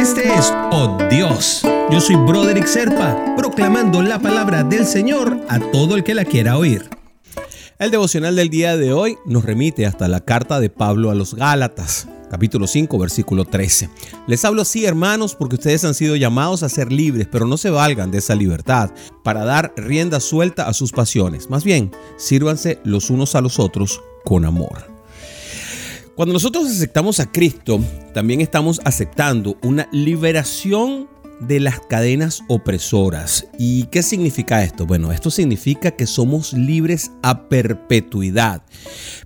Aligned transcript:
Este 0.00 0.32
es 0.34 0.50
Oh 0.72 0.96
Dios. 1.10 1.60
Yo 1.90 2.00
soy 2.00 2.16
Broderick 2.16 2.64
Serpa, 2.66 3.34
proclamando 3.36 4.00
la 4.00 4.18
palabra 4.18 4.64
del 4.64 4.86
Señor 4.86 5.38
a 5.46 5.60
todo 5.60 5.94
el 5.94 6.04
que 6.04 6.14
la 6.14 6.24
quiera 6.24 6.56
oír. 6.56 6.88
El 7.78 7.90
devocional 7.90 8.34
del 8.34 8.48
día 8.48 8.78
de 8.78 8.94
hoy 8.94 9.18
nos 9.26 9.44
remite 9.44 9.84
hasta 9.84 10.08
la 10.08 10.20
carta 10.20 10.58
de 10.58 10.70
Pablo 10.70 11.10
a 11.10 11.14
los 11.14 11.34
Gálatas, 11.34 12.08
capítulo 12.30 12.66
5, 12.66 12.98
versículo 12.98 13.44
13. 13.44 13.90
Les 14.26 14.42
hablo 14.46 14.62
así, 14.62 14.86
hermanos, 14.86 15.34
porque 15.34 15.56
ustedes 15.56 15.84
han 15.84 15.92
sido 15.92 16.16
llamados 16.16 16.62
a 16.62 16.70
ser 16.70 16.90
libres, 16.90 17.28
pero 17.30 17.46
no 17.46 17.58
se 17.58 17.68
valgan 17.68 18.10
de 18.10 18.18
esa 18.18 18.34
libertad 18.34 18.90
para 19.22 19.44
dar 19.44 19.74
rienda 19.76 20.18
suelta 20.20 20.66
a 20.66 20.72
sus 20.72 20.92
pasiones. 20.92 21.50
Más 21.50 21.62
bien, 21.62 21.90
sírvanse 22.16 22.78
los 22.84 23.10
unos 23.10 23.34
a 23.34 23.42
los 23.42 23.58
otros 23.58 24.00
con 24.24 24.46
amor. 24.46 24.89
Cuando 26.16 26.32
nosotros 26.34 26.66
aceptamos 26.66 27.20
a 27.20 27.30
Cristo, 27.30 27.80
también 28.12 28.40
estamos 28.40 28.80
aceptando 28.84 29.56
una 29.62 29.88
liberación 29.92 31.08
de 31.40 31.58
las 31.60 31.80
cadenas 31.80 32.42
opresoras. 32.48 33.46
¿Y 33.58 33.84
qué 33.84 34.02
significa 34.02 34.62
esto? 34.62 34.86
Bueno, 34.86 35.12
esto 35.12 35.30
significa 35.30 35.92
que 35.92 36.06
somos 36.06 36.52
libres 36.52 37.10
a 37.22 37.48
perpetuidad. 37.48 38.62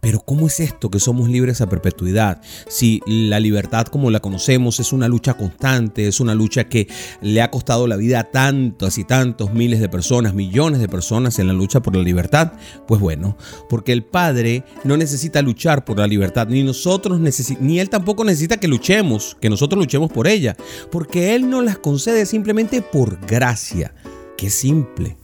Pero 0.00 0.20
¿cómo 0.20 0.46
es 0.46 0.60
esto 0.60 0.90
que 0.90 0.98
somos 0.98 1.28
libres 1.28 1.60
a 1.60 1.68
perpetuidad? 1.68 2.40
Si 2.68 3.00
la 3.06 3.38
libertad 3.38 3.86
como 3.86 4.10
la 4.10 4.20
conocemos 4.20 4.80
es 4.80 4.92
una 4.92 5.08
lucha 5.08 5.34
constante, 5.34 6.08
es 6.08 6.20
una 6.20 6.34
lucha 6.34 6.68
que 6.68 6.88
le 7.20 7.42
ha 7.42 7.50
costado 7.50 7.86
la 7.86 7.96
vida 7.96 8.20
a 8.20 8.24
tantos 8.24 8.98
y 8.98 9.04
tantos 9.04 9.52
miles 9.52 9.78
de 9.78 9.88
personas, 9.88 10.34
millones 10.34 10.80
de 10.80 10.88
personas 10.88 11.38
en 11.38 11.46
la 11.46 11.52
lucha 11.52 11.80
por 11.80 11.94
la 11.94 12.02
libertad, 12.02 12.52
pues 12.88 13.00
bueno, 13.00 13.36
porque 13.68 13.92
el 13.92 14.02
Padre 14.02 14.64
no 14.84 14.96
necesita 14.96 15.42
luchar 15.42 15.84
por 15.84 15.98
la 15.98 16.06
libertad, 16.06 16.48
ni 16.48 16.62
nosotros 16.62 17.20
ni 17.60 17.78
Él 17.78 17.90
tampoco 17.90 18.24
necesita 18.24 18.58
que 18.58 18.68
luchemos, 18.68 19.36
que 19.40 19.50
nosotros 19.50 19.78
luchemos 19.78 20.10
por 20.10 20.26
ella, 20.26 20.56
porque 20.90 21.34
Él 21.34 21.48
no 21.48 21.60
las 21.62 21.78
concede 21.78 21.99
simplemente 22.26 22.82
por 22.82 23.24
gracia. 23.26 23.94
Qué 24.36 24.50
simple. 24.50 25.16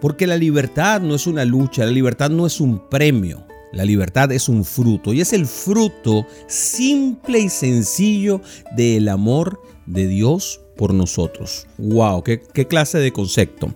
Porque 0.00 0.26
la 0.26 0.36
libertad 0.36 1.00
no 1.00 1.14
es 1.14 1.26
una 1.26 1.44
lucha, 1.44 1.84
la 1.84 1.90
libertad 1.90 2.30
no 2.30 2.46
es 2.46 2.60
un 2.60 2.88
premio. 2.88 3.46
La 3.72 3.84
libertad 3.84 4.30
es 4.32 4.48
un 4.48 4.64
fruto 4.64 5.14
y 5.14 5.22
es 5.22 5.32
el 5.32 5.46
fruto 5.46 6.26
simple 6.46 7.38
y 7.40 7.48
sencillo 7.48 8.42
del 8.76 9.08
amor 9.08 9.62
de 9.86 10.06
Dios 10.06 10.60
por 10.76 10.92
nosotros. 10.92 11.66
¡Wow! 11.78 12.22
¿Qué, 12.22 12.42
qué 12.52 12.66
clase 12.66 12.98
de 12.98 13.12
concepto? 13.12 13.72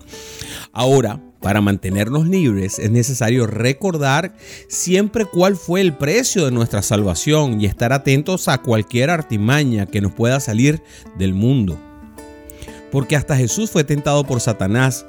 Ahora, 0.72 1.22
para 1.40 1.60
mantenernos 1.60 2.26
libres 2.26 2.78
es 2.78 2.90
necesario 2.90 3.46
recordar 3.46 4.34
siempre 4.68 5.24
cuál 5.24 5.56
fue 5.56 5.80
el 5.80 5.94
precio 5.94 6.44
de 6.44 6.50
nuestra 6.50 6.82
salvación 6.82 7.60
y 7.60 7.66
estar 7.66 7.92
atentos 7.92 8.48
a 8.48 8.58
cualquier 8.58 9.10
artimaña 9.10 9.86
que 9.86 10.00
nos 10.00 10.12
pueda 10.12 10.40
salir 10.40 10.82
del 11.16 11.34
mundo. 11.34 11.78
Porque 12.90 13.16
hasta 13.16 13.36
Jesús 13.36 13.70
fue 13.70 13.84
tentado 13.84 14.24
por 14.24 14.40
Satanás 14.40 15.06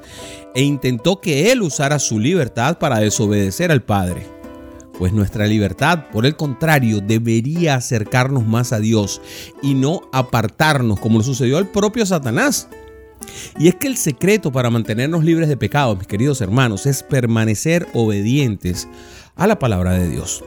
e 0.54 0.62
intentó 0.62 1.20
que 1.20 1.52
él 1.52 1.62
usara 1.62 1.98
su 1.98 2.18
libertad 2.18 2.78
para 2.78 2.98
desobedecer 2.98 3.70
al 3.70 3.82
Padre. 3.82 4.26
Pues 4.98 5.12
nuestra 5.12 5.46
libertad, 5.46 6.06
por 6.12 6.26
el 6.26 6.34
contrario, 6.34 7.00
debería 7.00 7.76
acercarnos 7.76 8.44
más 8.44 8.72
a 8.72 8.80
Dios 8.80 9.20
y 9.62 9.74
no 9.74 10.02
apartarnos 10.12 10.98
como 10.98 11.22
sucedió 11.22 11.58
al 11.58 11.68
propio 11.68 12.04
Satanás. 12.04 12.68
Y 13.58 13.68
es 13.68 13.76
que 13.76 13.86
el 13.86 13.96
secreto 13.96 14.50
para 14.50 14.70
mantenernos 14.70 15.24
libres 15.24 15.48
de 15.48 15.56
pecado, 15.56 15.94
mis 15.94 16.08
queridos 16.08 16.40
hermanos, 16.40 16.86
es 16.86 17.04
permanecer 17.04 17.86
obedientes 17.94 18.88
a 19.36 19.46
la 19.46 19.60
palabra 19.60 19.92
de 19.92 20.08
Dios. 20.08 20.44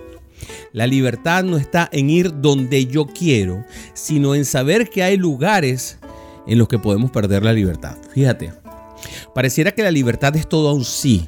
La 0.73 0.87
libertad 0.87 1.43
no 1.43 1.57
está 1.57 1.89
en 1.91 2.09
ir 2.09 2.41
donde 2.41 2.85
yo 2.87 3.05
quiero, 3.05 3.65
sino 3.93 4.35
en 4.35 4.45
saber 4.45 4.89
que 4.89 5.03
hay 5.03 5.17
lugares 5.17 5.97
en 6.47 6.57
los 6.57 6.67
que 6.67 6.79
podemos 6.79 7.11
perder 7.11 7.43
la 7.43 7.53
libertad. 7.53 7.97
Fíjate, 8.13 8.53
pareciera 9.33 9.71
que 9.71 9.83
la 9.83 9.91
libertad 9.91 10.35
es 10.35 10.47
todo 10.47 10.73
un 10.73 10.85
sí, 10.85 11.27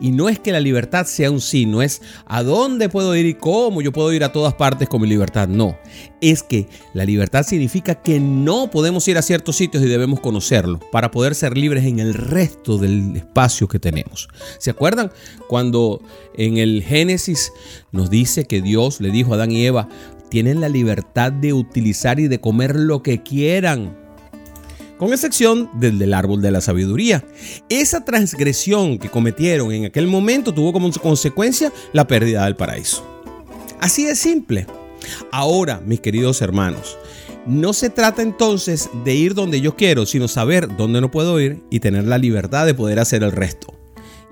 y 0.00 0.10
no 0.10 0.28
es 0.28 0.38
que 0.38 0.52
la 0.52 0.60
libertad 0.60 1.06
sea 1.06 1.30
un 1.30 1.40
sí, 1.40 1.66
no 1.66 1.82
es 1.82 2.02
a 2.26 2.42
dónde 2.42 2.88
puedo 2.88 3.14
ir 3.16 3.26
y 3.26 3.34
cómo 3.34 3.80
yo 3.80 3.92
puedo 3.92 4.12
ir 4.12 4.24
a 4.24 4.32
todas 4.32 4.54
partes 4.54 4.88
con 4.88 5.00
mi 5.00 5.08
libertad. 5.08 5.48
No, 5.48 5.78
es 6.20 6.42
que 6.42 6.66
la 6.92 7.04
libertad 7.04 7.44
significa 7.44 7.94
que 7.94 8.20
no 8.20 8.70
podemos 8.70 9.06
ir 9.08 9.18
a 9.18 9.22
ciertos 9.22 9.56
sitios 9.56 9.82
y 9.82 9.86
debemos 9.86 10.20
conocerlo 10.20 10.80
para 10.90 11.10
poder 11.10 11.34
ser 11.34 11.56
libres 11.56 11.84
en 11.84 12.00
el 12.00 12.14
resto 12.14 12.78
del 12.78 13.16
espacio 13.16 13.68
que 13.68 13.78
tenemos. 13.78 14.28
¿Se 14.58 14.70
acuerdan 14.70 15.12
cuando 15.48 16.02
en 16.34 16.58
el 16.58 16.82
Génesis 16.82 17.52
nos 17.92 18.10
dice 18.10 18.44
que 18.44 18.60
Dios 18.60 19.00
le 19.00 19.10
dijo 19.10 19.32
a 19.32 19.36
Adán 19.36 19.52
y 19.52 19.64
Eva, 19.64 19.88
tienen 20.28 20.60
la 20.60 20.68
libertad 20.68 21.30
de 21.32 21.52
utilizar 21.52 22.18
y 22.18 22.28
de 22.28 22.40
comer 22.40 22.74
lo 22.74 23.02
que 23.02 23.22
quieran? 23.22 24.03
Con 25.04 25.12
excepción 25.12 25.68
del 25.74 25.98
del 25.98 26.14
árbol 26.14 26.40
de 26.40 26.50
la 26.50 26.62
sabiduría. 26.62 27.22
Esa 27.68 28.06
transgresión 28.06 28.98
que 28.98 29.10
cometieron 29.10 29.70
en 29.70 29.84
aquel 29.84 30.06
momento 30.06 30.54
tuvo 30.54 30.72
como 30.72 30.90
consecuencia 30.92 31.70
la 31.92 32.06
pérdida 32.06 32.46
del 32.46 32.56
paraíso. 32.56 33.06
Así 33.80 34.04
de 34.04 34.16
simple. 34.16 34.66
Ahora, 35.30 35.82
mis 35.84 36.00
queridos 36.00 36.40
hermanos, 36.40 36.96
no 37.44 37.74
se 37.74 37.90
trata 37.90 38.22
entonces 38.22 38.88
de 39.04 39.14
ir 39.14 39.34
donde 39.34 39.60
yo 39.60 39.76
quiero, 39.76 40.06
sino 40.06 40.26
saber 40.26 40.74
dónde 40.74 41.02
no 41.02 41.10
puedo 41.10 41.38
ir 41.38 41.62
y 41.68 41.80
tener 41.80 42.04
la 42.04 42.16
libertad 42.16 42.64
de 42.64 42.72
poder 42.72 42.98
hacer 42.98 43.22
el 43.22 43.32
resto. 43.32 43.74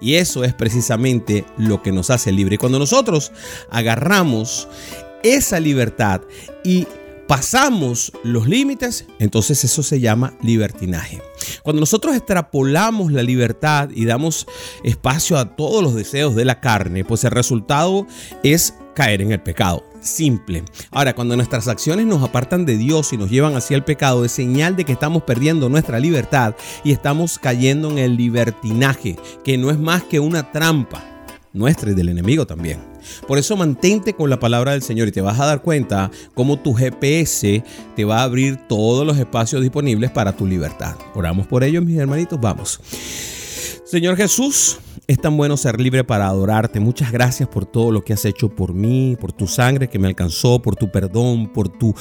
Y 0.00 0.14
eso 0.14 0.42
es 0.42 0.54
precisamente 0.54 1.44
lo 1.58 1.82
que 1.82 1.92
nos 1.92 2.08
hace 2.08 2.32
libre. 2.32 2.56
Cuando 2.56 2.78
nosotros 2.78 3.30
agarramos 3.68 4.68
esa 5.22 5.60
libertad 5.60 6.22
y 6.64 6.86
pasamos 7.26 8.12
los 8.24 8.46
límites, 8.46 9.06
entonces 9.18 9.64
eso 9.64 9.82
se 9.82 10.00
llama 10.00 10.34
libertinaje. 10.42 11.22
Cuando 11.62 11.80
nosotros 11.80 12.14
extrapolamos 12.14 13.12
la 13.12 13.22
libertad 13.22 13.90
y 13.94 14.04
damos 14.04 14.46
espacio 14.84 15.38
a 15.38 15.56
todos 15.56 15.82
los 15.82 15.94
deseos 15.94 16.34
de 16.34 16.44
la 16.44 16.60
carne, 16.60 17.04
pues 17.04 17.24
el 17.24 17.30
resultado 17.30 18.06
es 18.42 18.74
caer 18.94 19.22
en 19.22 19.32
el 19.32 19.40
pecado. 19.40 19.84
Simple. 20.00 20.64
Ahora, 20.90 21.14
cuando 21.14 21.36
nuestras 21.36 21.68
acciones 21.68 22.06
nos 22.06 22.22
apartan 22.24 22.66
de 22.66 22.76
Dios 22.76 23.12
y 23.12 23.16
nos 23.16 23.30
llevan 23.30 23.54
hacia 23.54 23.76
el 23.76 23.84
pecado, 23.84 24.24
es 24.24 24.32
señal 24.32 24.74
de 24.74 24.84
que 24.84 24.92
estamos 24.92 25.22
perdiendo 25.22 25.68
nuestra 25.68 26.00
libertad 26.00 26.56
y 26.82 26.90
estamos 26.90 27.38
cayendo 27.38 27.90
en 27.90 27.98
el 27.98 28.16
libertinaje, 28.16 29.16
que 29.44 29.56
no 29.58 29.70
es 29.70 29.78
más 29.78 30.02
que 30.02 30.18
una 30.18 30.50
trampa 30.50 31.11
nuestra 31.52 31.90
y 31.90 31.94
del 31.94 32.08
enemigo 32.08 32.46
también. 32.46 32.78
Por 33.26 33.38
eso 33.38 33.56
mantente 33.56 34.14
con 34.14 34.30
la 34.30 34.38
palabra 34.38 34.72
del 34.72 34.82
Señor 34.82 35.08
y 35.08 35.12
te 35.12 35.20
vas 35.20 35.38
a 35.40 35.46
dar 35.46 35.62
cuenta 35.62 36.10
cómo 36.34 36.58
tu 36.58 36.74
GPS 36.74 37.62
te 37.96 38.04
va 38.04 38.20
a 38.20 38.24
abrir 38.24 38.56
todos 38.68 39.06
los 39.06 39.18
espacios 39.18 39.62
disponibles 39.62 40.10
para 40.10 40.36
tu 40.36 40.46
libertad. 40.46 40.96
Oramos 41.14 41.46
por 41.46 41.64
ello, 41.64 41.82
mis 41.82 41.98
hermanitos, 41.98 42.40
vamos. 42.40 42.80
Señor 43.84 44.16
Jesús, 44.16 44.78
es 45.12 45.20
tan 45.20 45.36
bueno 45.36 45.56
ser 45.56 45.80
libre 45.80 46.04
para 46.04 46.26
adorarte. 46.26 46.80
Muchas 46.80 47.12
gracias 47.12 47.48
por 47.48 47.66
todo 47.66 47.90
lo 47.90 48.02
que 48.02 48.12
has 48.12 48.24
hecho 48.24 48.48
por 48.48 48.74
mí, 48.74 49.16
por 49.20 49.32
tu 49.32 49.46
sangre 49.46 49.88
que 49.88 49.98
me 49.98 50.08
alcanzó, 50.08 50.60
por 50.60 50.76
tu 50.76 50.90
perdón, 50.90 51.52
por 51.52 51.68
tu 51.68 51.94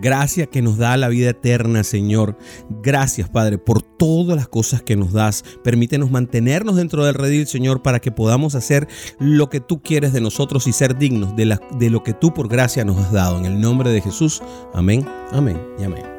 gracia 0.00 0.46
que 0.46 0.62
nos 0.62 0.78
da 0.78 0.96
la 0.96 1.08
vida 1.08 1.30
eterna, 1.30 1.84
Señor. 1.84 2.36
Gracias, 2.82 3.28
Padre, 3.28 3.58
por 3.58 3.82
todas 3.82 4.36
las 4.36 4.48
cosas 4.48 4.82
que 4.82 4.96
nos 4.96 5.12
das. 5.12 5.44
Permítenos 5.62 6.10
mantenernos 6.10 6.76
dentro 6.76 7.04
del 7.04 7.14
redil, 7.14 7.46
Señor, 7.46 7.82
para 7.82 8.00
que 8.00 8.12
podamos 8.12 8.54
hacer 8.54 8.88
lo 9.18 9.48
que 9.48 9.60
tú 9.60 9.82
quieres 9.82 10.12
de 10.12 10.20
nosotros 10.20 10.66
y 10.66 10.72
ser 10.72 10.96
dignos 10.98 11.36
de, 11.36 11.58
de 11.78 11.90
lo 11.90 12.02
que 12.02 12.14
tú 12.14 12.32
por 12.32 12.48
gracia 12.48 12.84
nos 12.84 12.98
has 12.98 13.12
dado. 13.12 13.38
En 13.38 13.46
el 13.46 13.60
nombre 13.60 13.90
de 13.90 14.00
Jesús. 14.00 14.42
Amén, 14.74 15.06
amén 15.32 15.60
y 15.78 15.84
amén. 15.84 16.15